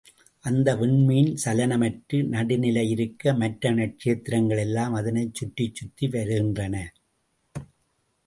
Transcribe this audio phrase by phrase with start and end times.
[0.45, 6.75] அந்த விண்மீன் சலனமற்று, நடுநிலையிலிருக்க, மற்ற நட்சத்திரங்கள் எல்லாம் அதனைச் சுற்றிச் சுற்றி வருகின்றன.